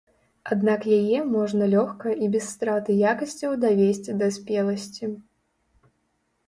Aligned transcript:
Аднак 0.53 0.85
яе 0.99 1.19
можна 1.33 1.67
лёгка 1.75 2.13
і 2.27 2.31
без 2.37 2.47
страты 2.55 2.91
якасцяў 3.13 3.51
давесці 3.67 4.11
да 4.23 4.27
спеласці. 4.41 5.05